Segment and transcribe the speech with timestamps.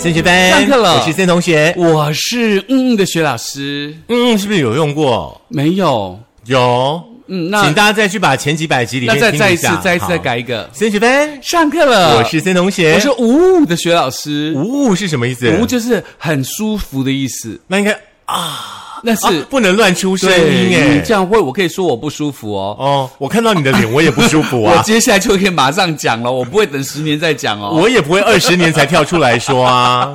[0.00, 1.74] 森学班上课了我是森同学。
[1.76, 5.38] 我是嗯嗯的薛老师，嗯嗯，是不是有用过？
[5.48, 7.04] 没有，有。
[7.26, 10.70] 嗯，那请大家再去把前几百集里那面再再一次再一次再改一个。
[10.72, 12.94] 森学班，上课了，我是森同学。
[12.94, 15.50] 我是五五的薛老师，五五是什么意思？
[15.60, 17.92] 五就是很舒服的意思，那应该
[18.24, 20.36] 啊 那是啊不能乱出声音
[20.70, 21.02] 对哎嗯。
[21.04, 22.76] 这样会我可以说我不舒服哦。
[22.78, 24.82] 哦，我看到你的脸，我也不舒服我啊。
[24.86, 27.70] 接下来就可以马上讲了，我不会等十年再讲哦。
[27.74, 30.14] 我也不会二十年才跳出来说啊。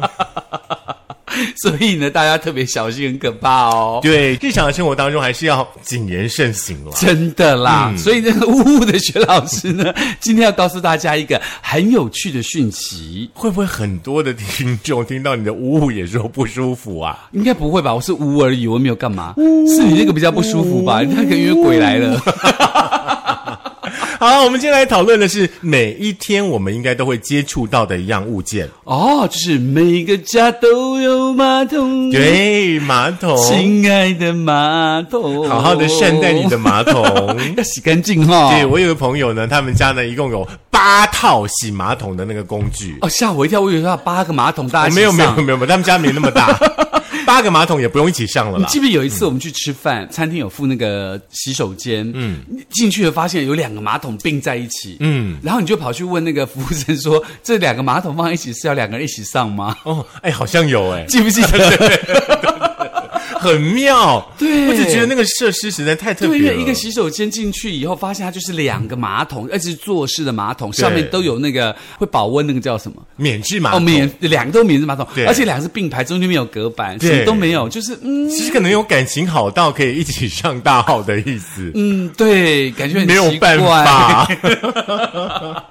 [1.61, 3.99] 所以呢，大家特别小心，很可怕哦。
[4.01, 6.91] 对，日常的生活当中还是要谨言慎行了。
[6.95, 13.29] 真的啦，嗯所以那个呜呜的薛老师呢，今天要告诉大家一个很有趣的讯息。
[13.33, 17.29] 会不会很多的听众听到你的呜呜也说不舒服啊？
[17.31, 17.93] 应该不会吧？
[17.93, 19.33] 我是呜而已，我没有干嘛。
[19.37, 21.01] 是你那个比较不舒服吧？
[21.01, 22.19] 那个因为鬼来了。
[24.27, 28.67] 好，我们今天来讨论的是每一天我们应该都会接触到的一样物件。
[28.83, 37.03] 哦，就是每个家都有马桶，，对，马桶，亲爱的马桶，好好的善待你的马桶。
[37.55, 42.97] 要洗干净哈、对，我有个朋友呢，他们家呢一共有八套洗马桶的那个工具。
[43.01, 46.47] 哦，吓我一跳，我以为他有八个马桶，大没有没有没有，没有他们家没那么大，
[47.25, 48.79] 八个马桶也不用一起上了啦你记。
[48.79, 59.75] 不记得有一次我们去吃饭，餐厅有附那个洗手间，嗯，进去了发现有两个马桶并在一起，嗯，然后你就跑去问那个服务生说， 这两个马桶放在一起是要两个人一起上吗？
[59.83, 62.71] 哦，哎，好像有哎，记不记得？
[63.45, 64.25] 很妙。
[64.37, 66.57] 对我只觉得那个设施实在太特对，因别了。
[66.57, 72.97] 为一个洗手间进去以后，发现它就是两个马桶，而且是坐式的马桶，上面都有那个会保温，那个叫什么？
[72.99, 81.71] 哦，免治马桶，哦免两个都免治马桶对，而且两个是并排，中间没有隔板，对什么都没有，就是嗯其实可能有感情好到可以一起上大号的意思。
[81.75, 84.27] 嗯，对，感觉很没有奇怪办法。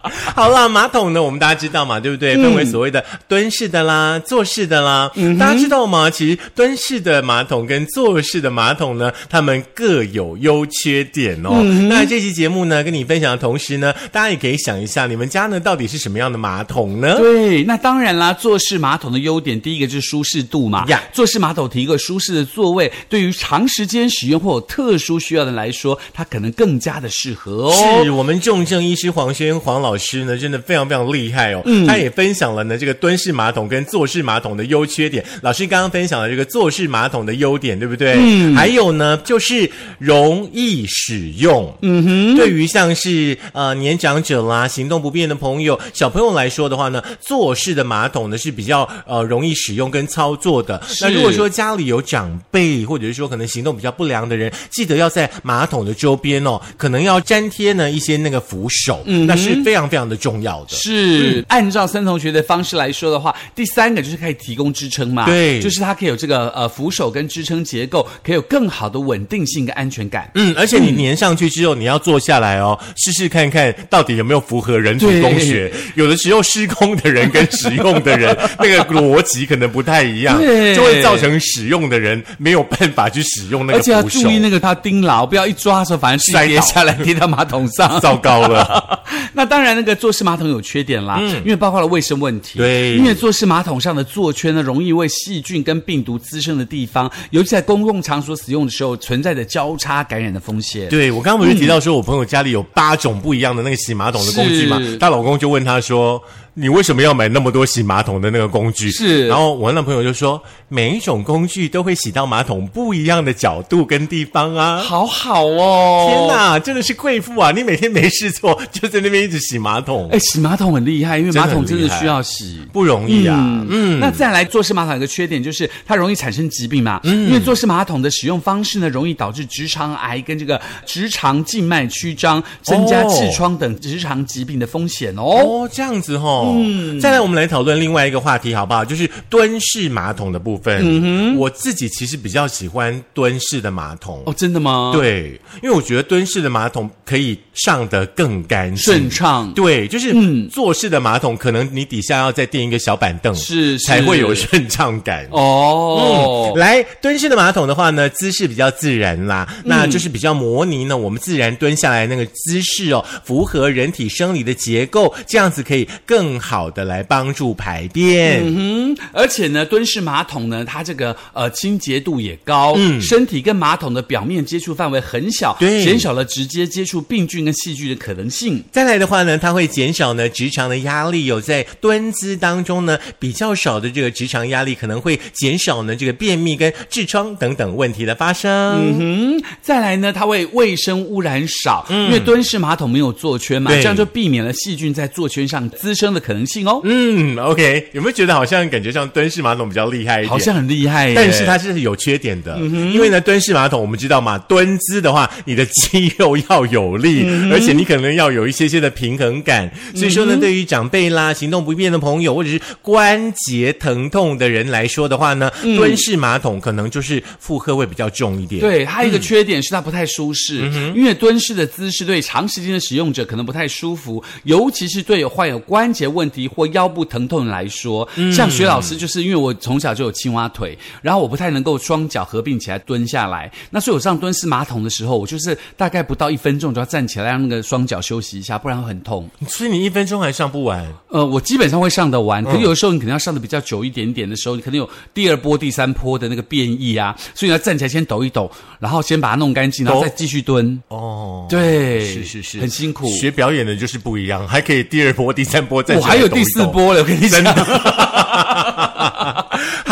[0.35, 2.35] 好啦，马桶呢，我们大家知道嘛，对不对？
[2.37, 5.11] 分为所谓的蹲式的啦、坐式的啦。
[5.39, 6.11] 大家知道吗？
[6.11, 11.63] 其实蹲式的马桶跟坐式的马桶呢，它们各有优缺点哦。
[11.89, 17.19] 那这期节目呢，跟你分享的同时呢，大家也可以想一下，你们家呢到底是什么样的马桶呢？
[17.19, 20.85] 对，那当然啦，坐式马桶的优点，第一个就是舒适度嘛。
[20.89, 28.03] 呀坐式马桶提供舒适的座位，对于长时间使用或有特殊需要的来说，它可能更加的适合哦。
[28.05, 31.63] 是我们重症医师黄轩黄老师呢，真的非常非常厉害哦。
[31.65, 35.25] 嗯他也分享了呢这个蹲式马桶跟坐式马桶的优缺点。
[35.43, 38.15] 老师刚刚分享了这个坐式马桶的优点，对不对？
[38.17, 38.55] 嗯。
[38.57, 41.73] 还有呢，就是容易使用。
[41.83, 42.37] 嗯哼。
[42.37, 50.81] 对于像是呃年长者啦、行动不便的朋友、小朋友来说的话呢，坐式的马桶呢是比较呃容易使用跟操作的。
[51.01, 60.71] 那如果说家里有长辈，或者是说可能行动比较不良的人，记得要在马桶的周边哦，可能要粘贴呢一些那个扶手，嗯那是非常非常的重要的。
[60.71, 70.31] 是、按照森同学的方式来说的话，第三个就是可以提供支撑嘛，对就是它可以有这个呃扶手跟支撑结构，可以有更好的稳定性跟安全感。
[70.37, 75.73] 嗯，而且你粘上去之后，你要坐下来哦，试试看看到底有没有符合人体工学。
[75.97, 84.31] 有的时候施工的人跟使用的人那个逻辑可能不太一样，对就会造成使用的人没有办法去使用那个而且要注。
[84.31, 88.01] 意那个它钉牢，不要一抓的时候，反正自己摔跌下来跌到马桶上。
[88.01, 89.01] 糟糕了，
[89.33, 92.59] 那当然，那个坐式马桶有缺点啦，因为包括了卫生问题。
[92.59, 100.89] 对因为坐式马桶上的座圈呢，容易为细菌跟病毒滋生的地方，尤其在公共场所使用的时候，存在着交叉感染的风险。
[100.89, 104.97] 对我刚刚不是提到说，我朋友家里有八种不一样的那个洗马桶的工具嘛是？
[104.99, 106.23] 她老公就问她说
[106.55, 116.07] ：“你为什么要买那么多洗马桶的那个工具？”是然后我那朋友就说：“每一种工具都会洗到马桶不一样的角度跟地方啊。”好好哦！
[116.09, 116.29] 天！
[116.29, 117.51] 哪，真的是贵妇啊！
[117.51, 122.61] 你每天没事做，就在那边一直洗马桶，哎，洗马桶很厉害，因为马桶真的需要洗。
[122.73, 123.37] 不容易啊。
[123.69, 135.23] 嗯，那再来，坐式马桶有个缺点就是它容易产生疾病嘛，嗯因为坐式马桶的使用方式呢，容易导致直肠癌跟这个直肠静脉曲张，增加哦痔疮等直肠疾病的风险哦。
[135.23, 136.43] 哦，这样子哦。
[136.57, 138.85] 嗯，再来，我们来讨论另外一个话题，好不好？
[138.85, 140.81] 就是蹲式马桶的部分。
[140.83, 144.23] 嗯哼，我自己其实比较喜欢蹲式的马桶。
[144.27, 149.53] 哦，真的吗？，对，因为我觉得蹲式的马桶可以上得更干净、顺畅。
[149.55, 150.15] 对，就是
[150.49, 155.27] 坐式的马桶，可能你底下要再垫一个小板凳，是是才会有顺畅感。
[155.31, 156.53] 哦。
[156.57, 168.43] 来蹲式的马桶的话呢，姿势比较自然啦，那就是比较模拟呢我们自然蹲下来那个姿势哦，符合人体生理的结构，这样子可以更更好的来帮助排便。
[168.45, 178.61] 嗯哼，而且呢，蹲式马桶呢，它这个呃清洁度也高，嗯，身体跟马桶的表面接触范围很小，对减少了直接接触病菌跟细菌的可能性。
[178.73, 188.51] 再来的话呢，它会减少呢直肠的压力，有在蹲姿当中呢比较少的这个直肠压力，可能会减少呢这个便秘跟痔疮等等问题的发生。
[188.51, 196.81] 嗯哼，再来呢，它会卫生污染少，因为蹲式马桶没有坐圈嘛，这样就避免了细菌在坐圈上滋生的可能性哦。
[196.85, 200.31] 嗯，OK，有没有觉得好像感觉像蹲式马桶比较厉害一点？
[200.31, 209.71] 好像很厉害耶，但是它是有缺点的，因为呢，蹲式马桶我们知道嘛，蹲姿的话，你的肌肉要有力，而且你可能要有一些些的平衡感。
[209.95, 218.61] 所以说呢，对于长辈啦、行动不便的朋友，或者是关节疼痛的人来说的话呢，蹲式马桶可能就是负荷会比较重一点。
[218.61, 228.09] 对，它一个缺点是它不太舒适，因为蹲式的姿势对长时间的使用者可能不太舒服，尤其是对有患有关节问题或腰部疼痛来说。
[228.33, 239.29] 像徐老师，就是因为我从小就有青蛙腿，然后我不太能够双脚合并起来蹲下来，那所以我上蹲式马桶的时候，我就是大概不到一分钟就要站起来，让那个双脚休息一下，不然会很痛。
[239.49, 240.87] 所以你一分钟还上不完。
[241.09, 250.81] 呃，我基本上会上得完，可有的时候你可能要上的比较久一点点的时候，你可能有第二波、第三波的那个变异啊，所以你要站起来先抖一抖，然后先把它弄干净，然后再继续蹲。
[250.89, 253.07] 哦，对，是是是，很辛苦。
[253.09, 256.65] 学表演的就是不一样，还可以第二波、第三波再我还有第四。
[256.67, 257.43] 波了，我跟你讲。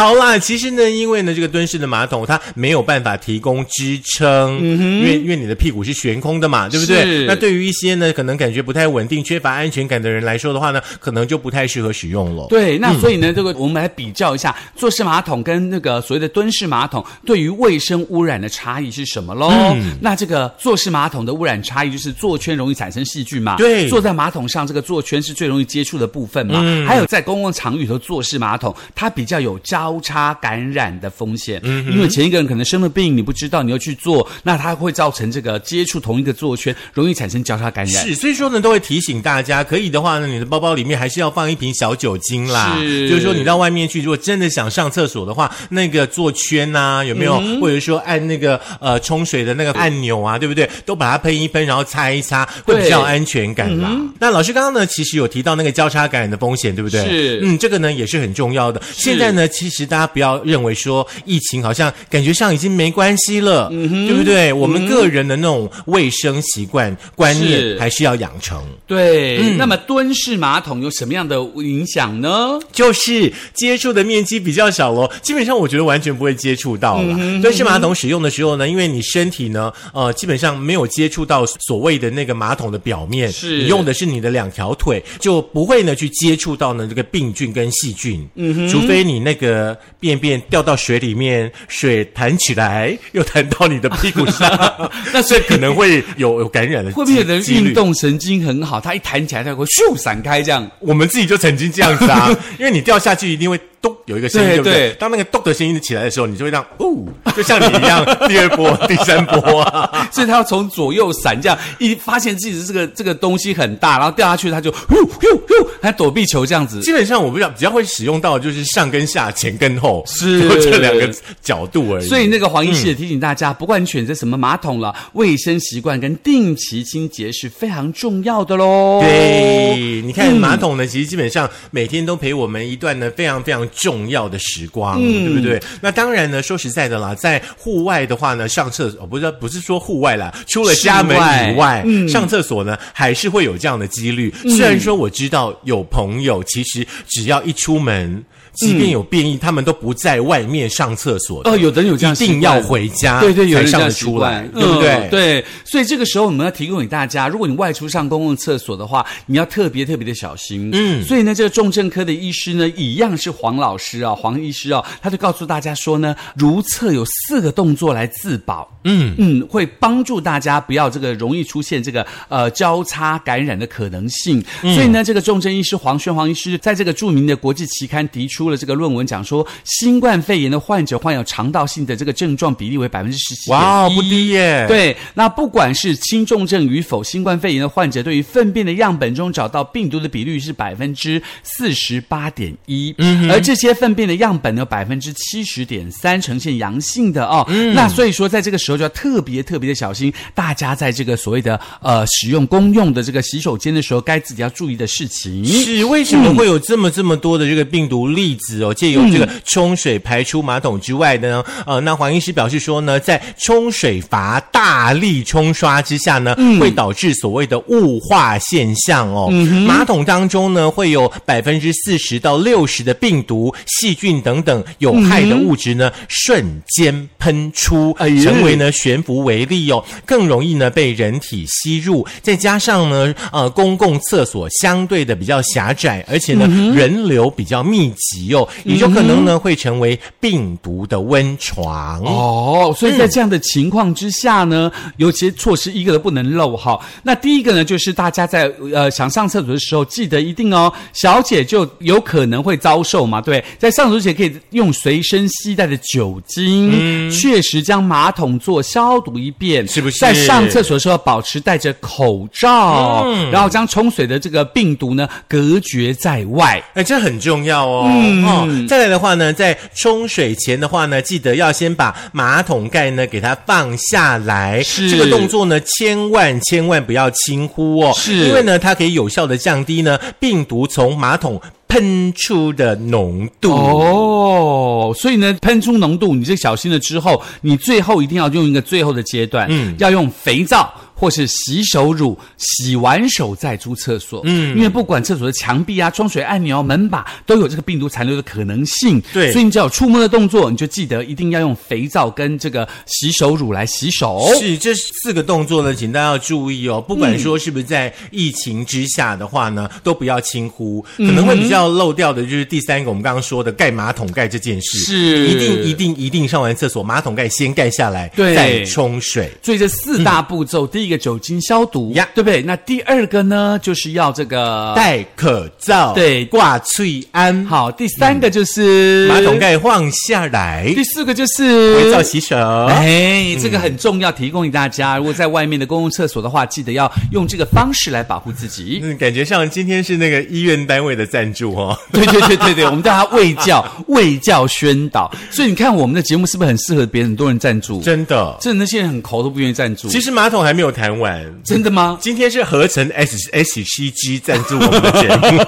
[0.02, 7.24] 好啦，其实呢，因为呢，这个蹲式的马桶它没有办法提供支撑，因为因为你的屁股是悬空的嘛，对不对是？
[7.24, 12.48] 那对于一些呢可能感觉不太稳定、缺乏安全感的人来说的话呢，可能就不太适合使用了。
[12.48, 19.52] 对，那所以呢，这个我们来比较一下坐式马桶跟那个所谓的蹲式马桶对于卫生污染的差异是什么喽？
[20.00, 23.54] 那这个坐式马桶的污染差异就是坐圈容易产生细菌嘛？
[23.56, 26.60] 对坐在马桶上这个坐圈是最容易接触的部分嘛？
[26.88, 38.06] 还有在公共场域头坐式马桶，它比较有交叉感染的风险，嗯因为前一个人可能生了病，你不知道，你要去做，那它会造成这个接触同一个坐圈，容易产生交叉感染。
[38.06, 42.76] 是，所以说呢，都会提醒大家，可以的话呢，你的包包里面还是要放一瓶小酒精啦。
[42.78, 47.40] 是就是说你到外面去，如果真的想上厕所的话，那个坐圈呐、有没有？
[47.60, 50.68] 或者说按那个呃冲水的那个按钮啊，对不对？
[50.84, 53.90] 都把它喷一喷，然后擦一擦，会比较有安全感啦。
[54.18, 57.04] 那老师刚刚呢，其实有提到那个交叉感染的风险，对不对？
[57.04, 58.80] 是嗯，这个呢也是很重要的。
[58.92, 64.52] 现在呢，其实大家不要认为说疫情好像感觉上已经没关系了，对不对？
[64.52, 68.62] 我们个人的那种卫生习惯、观念还是要养成。
[68.86, 72.58] 对，那么蹲式马桶有什么样的影响呢？
[72.72, 77.14] 就是接触的面积比较小咯，基本上我觉得完全不会接触到了。
[77.40, 88.26] 蹲式马桶使用的时候呢，因为你身体呢，呃，基本上没有接触到所谓的那个马桶的表面，是你用的是你的两条腿，就不会呢去接触到呢这个病菌跟细菌。
[88.34, 89.61] 嗯除非你那个
[90.00, 94.50] 便便掉到水里面，水弹起来又弹到你的屁股上，
[95.12, 100.68] 那所以可能会有有感染的 会不会有人运动神经很好，他一弹起来，他会咻散开这样？
[100.80, 104.96] 我们自己就曾经这样子啊， 因为你掉下去一定会咚有一个声音，对对不对？
[104.98, 106.96] 当那个咚的声音起来的时候，你就会让哦，
[107.36, 110.08] 就像你一样，第二波、第三波啊。
[110.12, 116.80] 所以他要从左右闪，这样一发现自己的这个这个东西很大，然后掉下去，他就呼呼呼，他躲避球这样子。
[116.82, 122.06] 基本上我不知道，比较会使用到的就是上跟下、前跟后，是就这两个角度而已。
[122.06, 129.00] 所以那个黄医师也提醒大家，不管你选择什么马桶了，卫生习惯跟定期清洁是非常重要的喽。
[129.02, 135.60] 对，你看马桶呢，其实基本上每天都陪我们一段呢非常非常重要的时光，对不对？
[135.80, 141.16] 那当然呢，说实在的啦，在户外的话呢，上厕所不是不是说户外啦，除了家门
[141.52, 144.32] 以外，上厕所呢还是会有这样的几率。
[144.48, 148.24] 虽然说我知道有朋友其实只要一出门。
[148.54, 154.90] 即便有变异，他们都不在外面上厕所的哦有的人有这样一定要回家，对对，有才上人这样习得出来惯，，对不对？
[154.90, 160.68] 嗯对，所以这个时候我们要提供给大家，如果你外出上公共厕所的话，你要特别特别的小心。
[160.74, 168.68] 嗯，所以呢，这个重症科的医师呢，一样是黄老师啊，黄医师啊，他就告诉大家说呢，如厕有四个动作来自保。
[168.84, 174.44] 嗯嗯，会帮助大家不要这个容易出现这个呃交叉感染的可能性。
[174.60, 184.64] 所以呢，这个重症医师黄轩黄医师在这个著名的国际期刊提出出了这个论文，讲说新冠肺炎的患者患有肠道性的这个症状比例为百分之十七，哇，不低耶。
[184.66, 205.44] 对，那不管是轻重症与否，新冠肺炎的患者对于粪便的样本中找到病毒的比率是百分之四十八点一，嗯，而这些粪便的样本呢，百分之七十点三呈现阳性的哦，那所以说在这个时候就要特别特别的小心，大家在这个所谓的呃使用公用的这个洗手间的时候，该自己要注意的事情。
[205.44, 208.74] 是为什么会有这么这么多的这个病毒粒子哦？
[208.74, 219.30] 借由这个冲水排出马桶之外的呢，呃，那黄医师表示说呢，在冲水阀大力冲刷之下呢，会导致所谓的雾化现象哦。
[219.66, 232.06] 马桶当中呢，会有百分之四十到六十的病毒、细菌等等有害的物质呢，瞬间喷出，成为呢悬浮为粒哦，更容易呢被人体吸入。
[232.20, 242.74] 再加上呢，呃，公共厕所相对的比较狭窄，而且呢人流比较密集哦，也就可能呢会成为病毒的温床哦。
[242.76, 246.78] 所以在这样的情况之下呢，有些措施一个都不能漏哈。
[247.04, 259.98] 那第一个呢，就是大家在呃想上厕所的时候，记得一定哦，小姐就有可能会遭受嘛，对，在上厕所前可以用随身携带的酒精，确实将马桶做消毒一遍，是不是？
[259.98, 266.62] 在上厕所的时候保持戴着口罩，然后将冲水的这个病毒呢隔绝在外。
[266.74, 267.88] 哎，这很重要哦。
[268.24, 274.62] 哦，再来的话呢，在冲水前的话呢，记得要先把马桶盖呢给它放下来。
[274.62, 277.92] 是这个动作呢，千万千万不要轻忽哦。
[277.94, 281.40] 是因为呢，它可以有效的降低呢病毒从马桶
[281.72, 283.50] 喷出的浓度。
[283.50, 290.70] 哦，所以呢，喷出浓度，你这小心了之后，你最后一定要用一个最后的阶段，嗯，要用肥皂。
[291.02, 294.20] 或是洗手乳，洗完手再出厕所。
[294.22, 299.02] 嗯，因为不管厕所的墙壁啊、冲水按钮、门把都有这个病毒残留的可能性。
[299.12, 304.24] 对，所以你只要有触摸的动作，你就记得一定要用肥皂跟这个洗手乳来洗手。
[304.38, 306.80] 是这四个动作呢，请大家要注意哦。
[306.80, 310.80] 不管说是不是在疫情之下的话呢，都不要轻忽。
[310.98, 314.78] 可能会比较漏掉的就是第三个，我们刚刚说的盖马桶盖这件事。
[314.78, 319.28] 是，一定一定一定上完厕所，马桶盖先盖下来，对再冲水。
[319.42, 322.42] 所以这四大步骤，第一个酒精消毒呀对不对？
[322.42, 332.36] 那第二个呢，就是要这个戴口罩，对挂翠安，好，第三个就是马桶盖放下来，第四个就是肥皂洗手。
[332.66, 334.98] 哎，这个很重要，提供给大家。
[334.98, 338.80] 如果在外面的公共厕所的话，记得要用这个方式来保护自己。
[338.82, 341.78] 嗯，感觉上今天是那个医院单位的赞助哦。
[341.92, 345.08] 对对对对对，我们叫他卫教 卫教宣导。
[345.30, 347.12] 所以你看，我们的节目是不是很适合别人？
[347.12, 349.86] 很多人赞助，真的，真的那些人很抠都不愿意赞助。
[349.88, 351.98] 其实马桶还没有谈完，真的吗？
[352.00, 355.38] 今天是合成 S S C G 赞助我们的节目。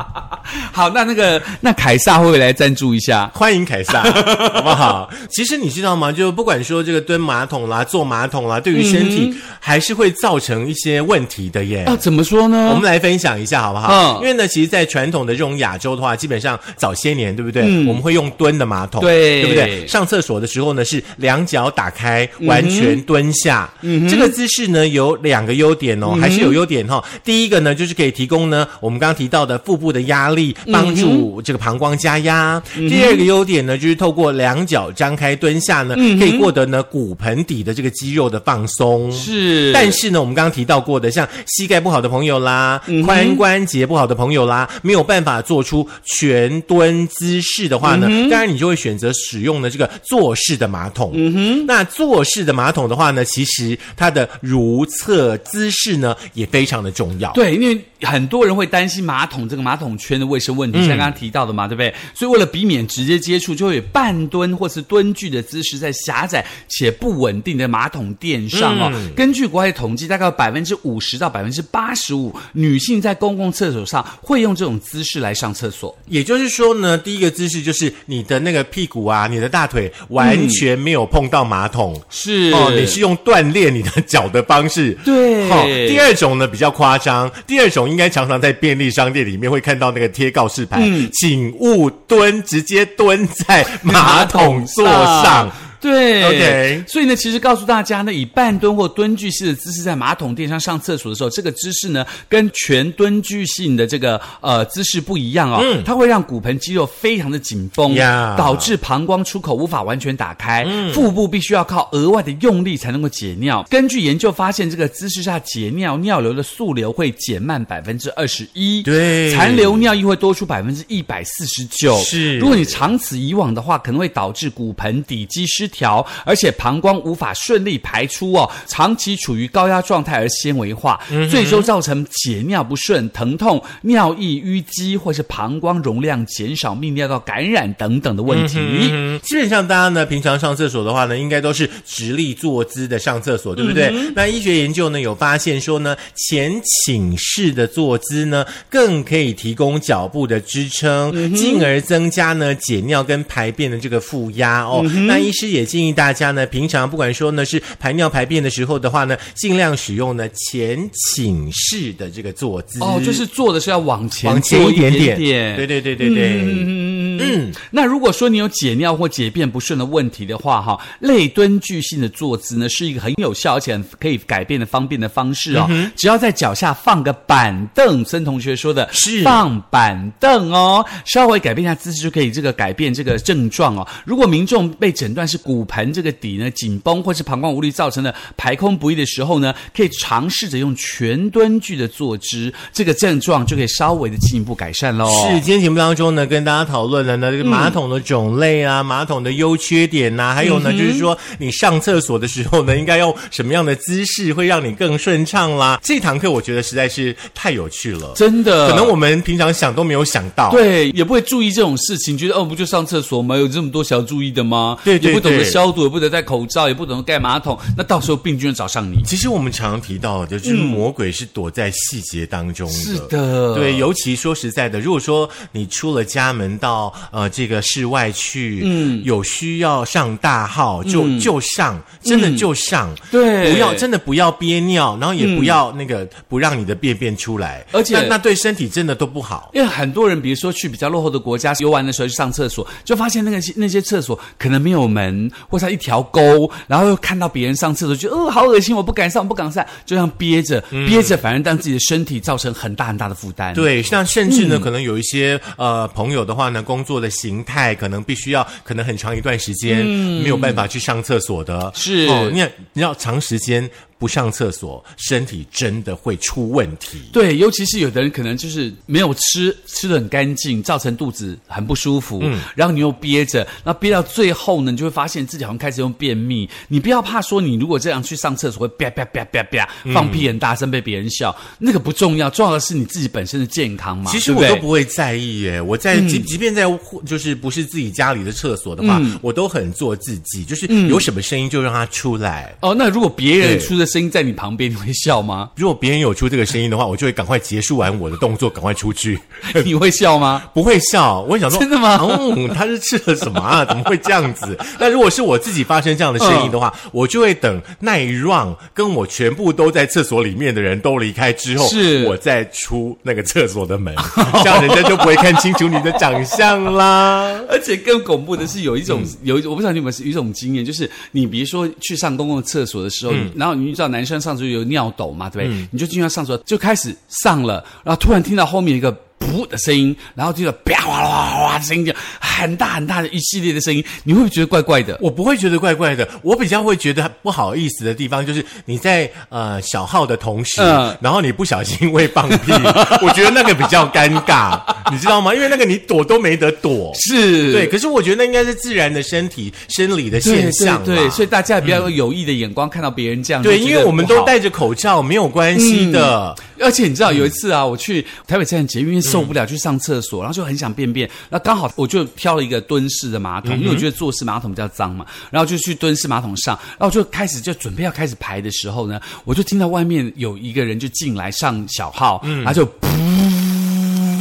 [0.72, 3.30] 好，那那个那凯撒会不会来赞助一下？
[3.34, 4.02] 欢迎凯撒，
[4.54, 5.10] 好不好？
[5.30, 6.12] 其实你知道吗？
[6.12, 11.84] 就不管说这个蹲马桶啦、坐马桶啦，对于身体还是会造成一些问题的耶。
[11.84, 12.70] 啊，怎么说呢？
[12.70, 14.20] 我们来分享一下好不好？
[14.22, 17.64] 因为呢，其实，在传统的这种亚洲的话，基本上早些年，对不对？
[17.86, 19.88] 我们会用蹲的马桶，对对不对？
[19.88, 23.70] 上厕所的时候呢，是两脚打开，完全蹲下。
[23.82, 27.04] 嗯，这个姿势呢有两个优点哦，还是有优点哈。
[27.24, 32.62] 第一个呢，就是可以提供呢我们刚刚提到的腹部的压力，帮助这个膀胱加压。
[32.76, 39.12] 第二个优点呢，就是透过两脚张开蹲下呢，可以获得呢骨盆底的这个肌肉的放松。
[39.12, 51.12] 是，但是呢，我们刚刚提到过的，像膝盖不好的朋友啦，髋关节不好的朋友啦，没有办法做出全蹲姿势的话呢，当然你就会选择使用的这个坐式的马桶。
[51.14, 57.32] 嗯哼，那坐式的马桶的话呢，其实它的如厕姿势呢也非常的重要。
[57.34, 61.94] 对，因为很多人会担心马桶这个马桶圈的卫生问题，像刚刚提到的嘛，对不对？
[62.13, 68.92] 所以为了避免直接接触，就会有半蹲或是蹲踞的姿势，在狭窄且不稳定的马桶垫上哦。
[69.16, 75.98] 根据国外统计，大概有百分之五十到百分之八十五女性在公共厕所上会用这种姿势来上厕所。
[76.08, 84.98] 也就是说呢，第一个姿势就是你的那个屁股啊，你的大腿完全没有碰到马桶，是哦，你是用锻炼你的脚的方式。
[85.04, 90.82] 对好，第二种呢比较夸张，第二种应该常常在便利商店里面会看到那个贴告示牌，
[91.13, 95.50] 请勿蹲，直接蹲在马桶座上。
[95.82, 96.24] 对。
[96.24, 107.96] OK 所以呢，其实告诉大家呢，以半蹲或蹲踞式的姿势在马桶垫上上厕所的时候，这个姿势呢，跟全蹲踞性的这个呃姿势不一样哦，它会让骨盆肌肉非常的紧绷
[108.38, 110.94] 导致膀胱出口无法完全打开，嗯。
[110.94, 113.66] 腹部必须要靠额外的用力才能够解尿。
[113.70, 119.34] 根据研究发现，这个姿势下解尿，尿流的速流会减慢百分之二十一，对。
[119.34, 121.98] 残留尿液会多出百分之一百四十九。
[122.00, 122.38] 是。
[122.38, 138.58] 如果你长此以往的话，可能会导致骨盆底肌失调，而且膀胱无法顺利排出哦，长期处于高压状态而纤维化，嗯最终造成解尿不顺、疼痛、尿意淤积，或是膀胱容量减少、泌尿道感染等等的问题。
[138.60, 143.88] 嗯，基本上大家呢，平常上厕所的话呢，应该都是直立坐姿的上厕所，对不对？
[143.94, 154.82] 嗯那医学研究呢有发现说呢，前倾式的坐姿呢，更可以提供脚部的支撑，嗯进而增加呢解尿跟排便的这个负压哦。
[154.86, 166.41] 嗯那医师也建议大家呢，平常不管说呢是排尿排便的时候的话呢，尽量使用呢前倾式的这个坐姿哦，就是坐的是要往前往前一一点点点，对对对对对。
[166.41, 175.70] 嗯嗯，那如果说你有解尿或解便不顺的问题的话，哈，类蹲踞性的坐姿呢，是一个很有效而且可以改变的方便的方式哦。
[175.96, 183.88] 只要在脚下放个板凳，孙同学说的是放板凳哦，稍微改变一下姿势就可以这个改变这个症状哦。
[184.06, 195.10] 如果民众被诊断是骨盆这个底呢紧绷或是膀胱无力造成的排空不易的时候呢，可以尝试着用全蹲踞的坐姿，这个症状就可以稍微的进一步改善喽。
[195.27, 205.79] 是，今天节目当中呢，跟大家讨论了呢这个马桶的种类啊，马桶的优缺点呐、还有呢，就是说你上厕所的时候呢，应该用什么样的姿势会让你更顺畅啦。
[205.84, 210.51] 这堂课我觉得实在是太有趣了，真的，可能我们平常想都没有想到。。
[210.51, 213.38] 对，也不会注意这种事情，觉得哦，不就上厕所吗？
[213.38, 214.77] 有这么多小注意的吗？
[214.84, 215.52] 对对也不懂得对。
[215.52, 219.02] 消毒，也不懂得戴口罩，也不懂得盖马桶，那到时候病菌就找上你。
[219.04, 222.74] 其实我们常常提到的，就是魔鬼是躲在细节当中的。
[222.74, 223.56] 是的。
[223.56, 233.52] 对，尤其说实在的，如果说你出了家门到呃这个室外去，嗯，有需要上大号就、就上，真的就上，对。
[233.52, 239.50] 不要真的不要憋尿，然后也不要那个、不让你的便便出来，而且那那对身体真的都不好。
[239.54, 253.54] 因为很多人，比如说去比较落后的国家游玩的时候去上厕所，就发现那个那些厕所可能没有门，或者一条沟，然后又看到别人上厕所，觉得哦好恶心，我不敢上，我不敢上，就这样憋着，憋着，反而让自己的身体造成很大很大的负担。
[253.54, 254.50] 对，那甚至嗯。
[254.50, 262.08] 呢，可能有一些呃朋友的话呢，工作的形态可能必须要，可能很长一段时间、没有办法去上厕所的，嗯是。
[262.08, 263.70] 哦，你看你要长时间
[264.01, 266.98] 不上厕所，身体真的会出问题。
[267.13, 276.50] 对，尤其是有的人可能就是没有吃，吃的很干净，造成肚子很不舒服，嗯，然后你又憋着，那憋到最后呢，你就会发现自己好像开始用便秘。
[276.68, 284.09] 你不要怕说，你如果这样去上厕所会啪啪啪啪啪放屁很大声被别人笑，那个不重要，重要的是你自己本身的健康嘛。
[284.09, 286.64] 其实我都不会在意耶，我在即即便在
[287.05, 292.55] 就是不是自己家里的厕所的话，我都很做自己，就是有什么声音就让它出来。
[292.61, 295.50] 哦，那如果别人出的声音在你旁边，你会笑吗？
[295.56, 299.20] 如果别人有出这个声音的话，我就会赶快结束完我的动作，赶快出去。
[299.66, 300.44] 你会笑吗？
[300.54, 302.00] 不会笑，我想说，真的吗
[302.36, 303.66] 嗯，他是吃了什么啊？
[303.66, 304.58] 怎么会这样子？
[304.80, 313.94] 那如果是我自己发生这样的声音的话，我就会等那一 round 跟我全部都在厕所里面的人都离开之后，是我再出那个厕所的门，
[314.44, 317.40] 这样人家就不会看清楚你的长相啦。
[317.50, 325.67] 而且更恐怖的是，有一种、有一，我不知道你有没有有一种经验，就是你比如说去上公共厕所的时候，然后你知道男生上厕所有尿斗嘛，对不对？
[325.72, 328.96] 你就进去上厕所，就开始上了，然后突然听到后面一个。
[329.22, 334.98] 噗的声音，然后听到啪哗啦哗啦的声音，就很大很大的一系列的声音，你会不会觉得怪怪的？
[335.00, 342.51] 我不会觉得怪怪的，我比较会觉得不好意思的地方就是你在呃小号的同时，嗯然后你不小心会放屁，
[343.03, 344.59] 我觉得那个比较尴尬，
[344.91, 345.35] 你知道吗？
[345.35, 346.92] 因为那个你躲都没得躲。
[346.96, 353.42] 是对，可是我觉得那应该是自然的身体生理的现象对对，所以以大家也不要用有意的眼光看到别人这样。
[353.42, 356.36] 对，因为我们都戴着口罩，没有关系的。
[356.60, 372.64] 而且你知道有一次啊，我去台北站捷运，因为受不了去上厕所，然后就很想便便，那刚好我就挑了一个蹲式的马桶，因为我觉得坐式马桶比较脏嘛，然后就去蹲式马桶上，然后就开始就准备要开始排的时候呢，我就听到外面有一个人就进来上小号，然后就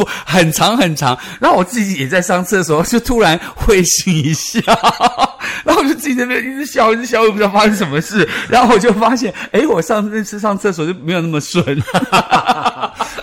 [0.05, 0.09] 噗。
[0.25, 4.61] 很长很长，然后我自己也在上厕所，就突然会心一笑，
[5.65, 11.65] 然后我就自己在那边一直笑，一直笑，我也不知道发生什么事，然后我就发现，哎，我上那次上厕所就没有那么顺。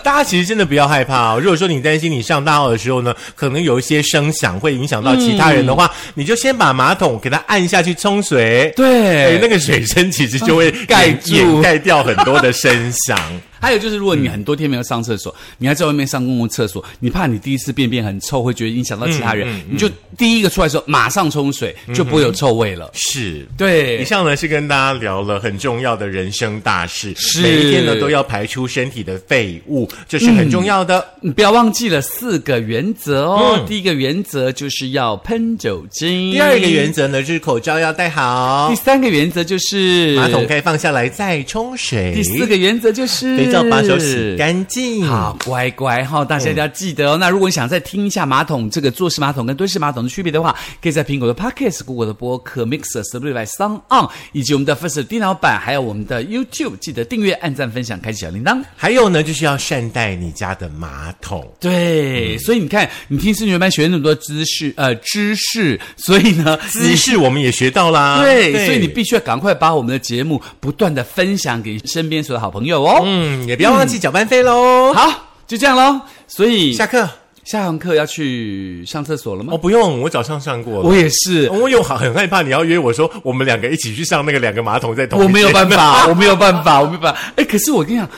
[0.02, 1.40] 大家其实真的不要害怕哦。
[1.40, 13.18] 如果说你担心你上大号的时候呢，可能有一些声响会影响到其他人的话，你就先把马桶给它按下去冲水，对哎，那个水声其实就会盖住掩盖掉很多的声响。
[13.60, 22.90] 还有就是，如果你很多天没有上厕所，你还在外面上公共厕所，你怕你第一次便便很臭，会觉得影响到其他人，你就第一个出来的时候马上冲水，就不会有臭味了。
[22.94, 23.46] 是。
[23.56, 31.04] 对以，上呢是跟大家聊了很重要的人生大事，是每一天呢都要排出身体的废物，这是很重要的。
[31.20, 33.64] 你不要忘记了四个原则哦。
[33.68, 42.12] 第一个原则就是要喷酒精，第二个原则呢就是口罩要戴好第，三个原则就是马桶盖放下来再冲水。
[42.14, 45.06] 第四个原则就是肥皂把手洗干净。
[45.06, 47.16] 好，乖乖哈，大家一定要记得哦。
[47.18, 58.62] 那如果你想再听一下马桶这个坐式马桶跟蹲式马桶的区别的话，可以在苹果的 Podcast、Google 的播客、Mixer、Spotify、Sound On 以及我们的 First 电脑版，还有我们的 YouTube，记得订阅、按赞、分享、开启小铃铛。
[58.76, 61.46] 还有呢，就是要善待你家的马桶。
[61.60, 73.02] 对，所以你看，你听升学班学了那么多知识，呃，知识，所以呢，姿势我们也学到啦，对，所以你必须要赶快把我们的节目不断的分享给身边所有的好朋友哦。
[73.04, 74.92] 嗯，也不要忘记缴班费喽。
[74.92, 75.10] 好，
[75.46, 76.00] 就这样喽。
[76.26, 77.08] 所以下课
[77.44, 79.54] 下堂课要去上厕所了吗？
[79.54, 80.80] 哦，不用，我早上上过了。
[80.80, 87.20] 我也是，我有很害怕你要约我说我们两个一起去上那个两个马桶在同一 我没有办法，我没有办法，我没有办法。
[87.36, 88.08] 哎，可是我跟你讲，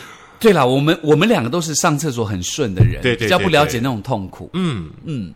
[0.41, 4.51] 对了，我们我们两个都是上厕所很顺的人，对对对比较不了解那种痛苦。
[4.55, 5.33] 嗯嗯。